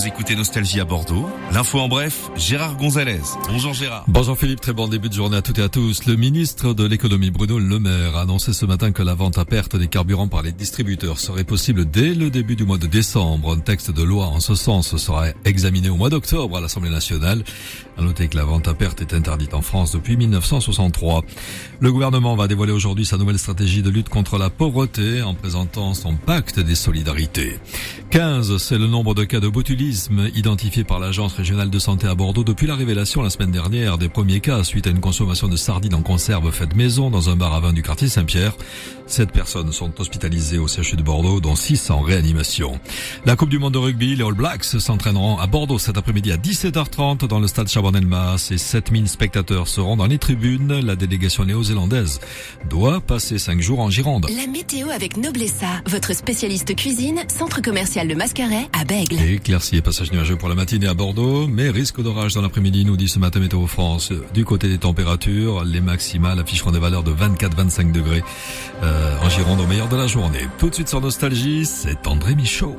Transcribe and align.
Vous 0.00 0.06
écoutez 0.06 0.34
Nostalgie 0.34 0.80
à 0.80 0.86
Bordeaux. 0.86 1.28
L'info 1.52 1.78
en 1.78 1.86
bref, 1.86 2.30
Gérard 2.34 2.78
Gonzalez. 2.78 3.20
Bonjour 3.50 3.74
Gérard. 3.74 4.04
Bonjour 4.08 4.38
Philippe, 4.38 4.62
très 4.62 4.72
bon 4.72 4.88
début 4.88 5.10
de 5.10 5.14
journée 5.14 5.36
à 5.36 5.42
toutes 5.42 5.58
et 5.58 5.62
à 5.62 5.68
tous. 5.68 6.06
Le 6.06 6.16
ministre 6.16 6.72
de 6.72 6.86
l'économie 6.86 7.30
Bruno 7.30 7.58
Le 7.58 7.78
Maire 7.78 8.16
a 8.16 8.22
annoncé 8.22 8.54
ce 8.54 8.64
matin 8.64 8.92
que 8.92 9.02
la 9.02 9.12
vente 9.12 9.36
à 9.36 9.44
perte 9.44 9.76
des 9.76 9.88
carburants 9.88 10.26
par 10.26 10.40
les 10.40 10.52
distributeurs 10.52 11.18
serait 11.18 11.44
possible 11.44 11.84
dès 11.84 12.14
le 12.14 12.30
début 12.30 12.56
du 12.56 12.64
mois 12.64 12.78
de 12.78 12.86
décembre. 12.86 13.54
Un 13.54 13.58
texte 13.58 13.90
de 13.90 14.02
loi 14.02 14.24
en 14.28 14.40
ce 14.40 14.54
sens 14.54 14.96
sera 14.96 15.26
examiné 15.44 15.90
au 15.90 15.96
mois 15.96 16.08
d'octobre 16.08 16.56
à 16.56 16.62
l'Assemblée 16.62 16.88
nationale. 16.88 17.44
À 17.98 18.02
noter 18.02 18.28
que 18.28 18.38
la 18.38 18.44
vente 18.44 18.68
à 18.68 18.72
perte 18.72 19.02
est 19.02 19.12
interdite 19.12 19.52
en 19.52 19.60
France 19.60 19.92
depuis 19.92 20.16
1963. 20.16 21.24
Le 21.80 21.92
gouvernement 21.92 22.36
va 22.36 22.48
dévoiler 22.48 22.72
aujourd'hui 22.72 23.04
sa 23.04 23.18
nouvelle 23.18 23.38
stratégie 23.38 23.82
de 23.82 23.90
lutte 23.90 24.08
contre 24.08 24.38
la 24.38 24.48
pauvreté 24.48 25.20
en 25.20 25.34
présentant 25.34 25.92
son 25.92 26.16
pacte 26.16 26.58
des 26.58 26.74
solidarités. 26.74 27.58
15, 28.08 28.56
c'est 28.56 28.78
le 28.78 28.86
nombre 28.86 29.14
de 29.14 29.24
cas 29.24 29.40
de 29.40 29.48
botulisme 29.48 29.89
identifiés 30.34 30.84
par 30.84 31.00
l'Agence 31.00 31.34
régionale 31.34 31.70
de 31.70 31.78
santé 31.78 32.06
à 32.06 32.14
Bordeaux 32.14 32.44
depuis 32.44 32.66
la 32.66 32.74
révélation 32.74 33.22
la 33.22 33.30
semaine 33.30 33.50
dernière 33.50 33.98
des 33.98 34.08
premiers 34.08 34.40
cas 34.40 34.62
suite 34.64 34.86
à 34.86 34.90
une 34.90 35.00
consommation 35.00 35.48
de 35.48 35.56
sardines 35.56 35.94
en 35.94 36.02
conserve 36.02 36.50
faite 36.52 36.74
maison 36.76 37.10
dans 37.10 37.30
un 37.30 37.36
bar 37.36 37.54
à 37.54 37.60
vin 37.60 37.72
du 37.72 37.82
quartier 37.82 38.08
Saint-Pierre. 38.08 38.54
Sept 39.06 39.32
personnes 39.32 39.72
sont 39.72 40.00
hospitalisées 40.00 40.58
au 40.58 40.68
CHU 40.68 40.94
de 40.96 41.02
Bordeaux, 41.02 41.40
dont 41.40 41.56
six 41.56 41.90
en 41.90 42.00
réanimation. 42.00 42.78
La 43.26 43.34
Coupe 43.34 43.48
du 43.48 43.58
Monde 43.58 43.74
de 43.74 43.78
rugby, 43.78 44.14
les 44.14 44.22
All 44.22 44.34
Blacks 44.34 44.64
s'entraîneront 44.64 45.38
à 45.38 45.48
Bordeaux 45.48 45.80
cet 45.80 45.98
après-midi 45.98 46.30
à 46.30 46.36
17h30 46.36 47.26
dans 47.26 47.40
le 47.40 47.48
stade 47.48 47.66
Chabanel-Mas 47.66 48.52
et 48.52 48.58
7000 48.58 49.08
spectateurs 49.08 49.66
seront 49.66 49.96
dans 49.96 50.06
les 50.06 50.18
tribunes. 50.18 50.80
La 50.80 50.94
délégation 50.94 51.44
néo-zélandaise 51.44 52.20
doit 52.68 53.00
passer 53.00 53.38
cinq 53.38 53.60
jours 53.60 53.80
en 53.80 53.90
Gironde. 53.90 54.26
La 54.30 54.46
météo 54.46 54.90
avec 54.90 55.16
Noblessa, 55.16 55.82
votre 55.86 56.14
spécialiste 56.14 56.76
cuisine, 56.76 57.20
centre 57.26 57.60
commercial 57.60 58.06
Le 58.06 58.14
Mascaret 58.14 58.68
à 58.72 58.84
Bègle. 58.84 59.20
Éclaircie 59.20 59.79
et 59.80 59.82
passage 59.82 60.12
nuageux 60.12 60.36
pour 60.36 60.50
la 60.50 60.54
matinée 60.54 60.86
à 60.86 60.94
Bordeaux, 60.94 61.46
mais 61.46 61.70
risque 61.70 62.02
d'orage 62.02 62.34
dans 62.34 62.42
l'après-midi, 62.42 62.84
nous 62.84 62.98
dit 62.98 63.08
ce 63.08 63.18
matin 63.18 63.40
Météo 63.40 63.66
France. 63.66 64.12
Du 64.34 64.44
côté 64.44 64.68
des 64.68 64.76
températures, 64.76 65.64
les 65.64 65.80
maximales 65.80 66.38
afficheront 66.38 66.70
des 66.70 66.78
valeurs 66.78 67.02
de 67.02 67.12
24-25 67.12 67.90
degrés 67.90 68.22
euh, 68.82 69.16
en 69.22 69.28
Gironde 69.30 69.60
au 69.60 69.66
meilleur 69.66 69.88
de 69.88 69.96
la 69.96 70.06
journée. 70.06 70.46
Tout 70.58 70.68
de 70.68 70.74
suite 70.74 70.88
sur 70.88 71.00
Nostalgie, 71.00 71.64
c'est 71.64 72.06
André 72.06 72.34
Michaud. 72.34 72.76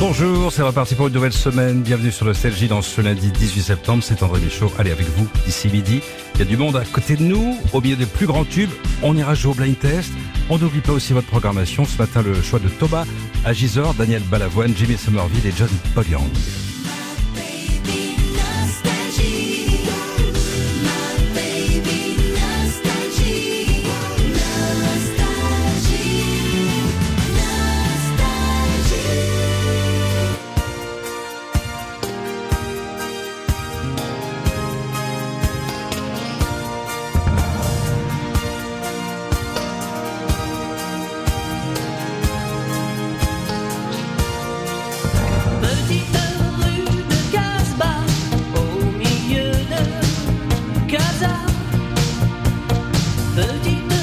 Bonjour, 0.00 0.52
c'est 0.52 0.62
reparti 0.62 0.94
pour 0.94 1.06
une 1.06 1.14
nouvelle 1.14 1.32
semaine. 1.32 1.80
Bienvenue 1.80 2.12
sur 2.12 2.26
Nostalgie 2.26 2.68
dans 2.68 2.82
ce 2.82 3.00
lundi 3.00 3.30
18 3.30 3.62
septembre. 3.62 4.02
C'est 4.02 4.22
André 4.22 4.38
Michaud. 4.40 4.70
Allez, 4.78 4.90
avec 4.90 5.06
vous, 5.16 5.26
d'ici 5.46 5.68
midi. 5.68 6.02
Il 6.34 6.40
y 6.40 6.42
a 6.42 6.46
du 6.46 6.58
monde 6.58 6.76
à 6.76 6.84
côté 6.84 7.16
de 7.16 7.22
nous, 7.22 7.58
au 7.72 7.80
milieu 7.80 7.96
des 7.96 8.06
plus 8.06 8.26
grands 8.26 8.44
tubes. 8.44 8.70
On 9.02 9.16
ira 9.16 9.34
jouer 9.34 9.52
au 9.52 9.54
blind 9.54 9.78
test. 9.78 10.12
On 10.50 10.58
n'oublie 10.58 10.80
pas 10.80 10.92
aussi 10.92 11.12
votre 11.12 11.28
programmation. 11.28 11.84
Ce 11.84 11.96
matin, 11.96 12.22
le 12.22 12.34
choix 12.42 12.58
de 12.58 12.68
Thomas 12.68 13.06
Agisor, 13.44 13.94
Daniel 13.94 14.22
Balavoine, 14.22 14.74
Jimmy 14.76 14.96
Somerville 14.96 15.46
et 15.46 15.52
John 15.56 15.68
Paul. 15.94 16.04
30 53.34 53.93